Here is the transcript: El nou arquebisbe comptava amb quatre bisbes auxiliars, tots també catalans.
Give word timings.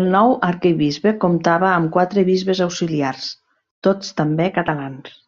El 0.00 0.06
nou 0.16 0.34
arquebisbe 0.50 1.14
comptava 1.24 1.72
amb 1.74 1.90
quatre 1.98 2.24
bisbes 2.32 2.62
auxiliars, 2.68 3.28
tots 3.88 4.16
també 4.22 4.52
catalans. 4.62 5.22